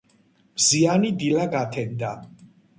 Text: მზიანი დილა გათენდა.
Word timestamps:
მზიანი 0.61 1.13
დილა 1.21 1.47
გათენდა. 1.53 2.13